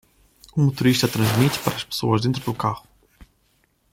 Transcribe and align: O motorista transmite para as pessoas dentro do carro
O 0.57 0.61
motorista 0.61 1.07
transmite 1.07 1.59
para 1.59 1.75
as 1.75 1.83
pessoas 1.83 2.23
dentro 2.23 2.43
do 2.43 2.55
carro 2.55 2.87